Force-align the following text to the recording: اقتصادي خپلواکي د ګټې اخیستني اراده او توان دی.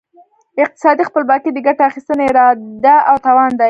اقتصادي 0.63 1.03
خپلواکي 1.09 1.49
د 1.53 1.57
ګټې 1.67 1.83
اخیستني 1.89 2.25
اراده 2.29 2.95
او 3.09 3.15
توان 3.25 3.49
دی. 3.53 3.59